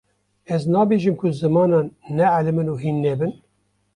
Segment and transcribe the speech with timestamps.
[0.53, 3.33] ez nabêjim ku zimanan nealimin û hîn nebin